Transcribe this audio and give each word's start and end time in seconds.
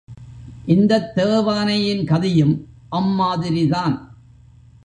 இந்தத் 0.65 1.15
தேவானையின் 1.15 2.03
கதியும் 2.05 2.55
அம்மாதிரிதான்! 2.91 3.95